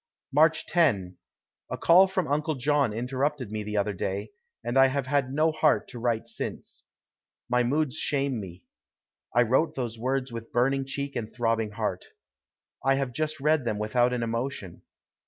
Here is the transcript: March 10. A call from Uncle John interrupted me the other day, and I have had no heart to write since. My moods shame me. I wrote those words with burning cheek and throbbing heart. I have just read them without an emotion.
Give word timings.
March 0.33 0.65
10. 0.65 1.17
A 1.69 1.77
call 1.77 2.07
from 2.07 2.27
Uncle 2.27 2.55
John 2.55 2.91
interrupted 2.91 3.51
me 3.51 3.61
the 3.61 3.77
other 3.77 3.93
day, 3.93 4.31
and 4.63 4.75
I 4.75 4.87
have 4.87 5.05
had 5.05 5.31
no 5.31 5.51
heart 5.51 5.87
to 5.89 5.99
write 5.99 6.27
since. 6.27 6.85
My 7.47 7.63
moods 7.63 7.97
shame 7.97 8.39
me. 8.39 8.63
I 9.35 9.43
wrote 9.43 9.75
those 9.75 9.99
words 9.99 10.31
with 10.31 10.51
burning 10.51 10.85
cheek 10.85 11.15
and 11.15 11.31
throbbing 11.31 11.69
heart. 11.73 12.07
I 12.83 12.95
have 12.95 13.13
just 13.13 13.39
read 13.39 13.63
them 13.63 13.77
without 13.77 14.11
an 14.11 14.23
emotion. 14.23 14.81